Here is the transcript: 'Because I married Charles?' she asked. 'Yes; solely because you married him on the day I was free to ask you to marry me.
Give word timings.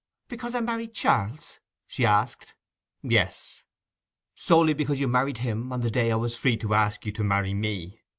'Because 0.29 0.55
I 0.55 0.61
married 0.61 0.95
Charles?' 0.95 1.59
she 1.85 2.07
asked. 2.07 2.55
'Yes; 3.03 3.61
solely 4.33 4.73
because 4.73 4.99
you 4.99 5.07
married 5.07 5.37
him 5.37 5.71
on 5.71 5.81
the 5.81 5.91
day 5.91 6.11
I 6.11 6.15
was 6.15 6.35
free 6.35 6.57
to 6.57 6.73
ask 6.73 7.05
you 7.05 7.11
to 7.11 7.23
marry 7.23 7.53
me. 7.53 8.01